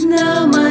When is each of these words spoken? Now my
Now 0.00 0.46
my 0.46 0.61